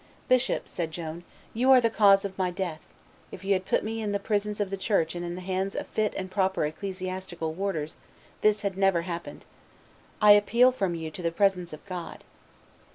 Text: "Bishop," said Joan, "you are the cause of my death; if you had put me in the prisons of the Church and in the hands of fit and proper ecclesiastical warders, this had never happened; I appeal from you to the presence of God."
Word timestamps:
"Bishop," 0.27 0.67
said 0.67 0.89
Joan, 0.89 1.23
"you 1.53 1.69
are 1.71 1.79
the 1.79 1.91
cause 1.91 2.25
of 2.25 2.35
my 2.35 2.49
death; 2.49 2.87
if 3.31 3.43
you 3.45 3.53
had 3.53 3.67
put 3.67 3.83
me 3.83 4.01
in 4.01 4.13
the 4.13 4.19
prisons 4.19 4.59
of 4.59 4.71
the 4.71 4.75
Church 4.75 5.13
and 5.13 5.23
in 5.23 5.35
the 5.35 5.41
hands 5.41 5.75
of 5.75 5.85
fit 5.85 6.15
and 6.17 6.31
proper 6.31 6.65
ecclesiastical 6.65 7.53
warders, 7.53 7.97
this 8.41 8.63
had 8.63 8.75
never 8.79 9.03
happened; 9.03 9.45
I 10.19 10.31
appeal 10.31 10.71
from 10.71 10.95
you 10.95 11.11
to 11.11 11.21
the 11.21 11.29
presence 11.31 11.71
of 11.71 11.85
God." 11.85 12.23